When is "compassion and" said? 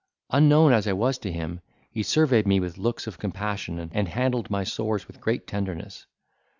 3.19-4.07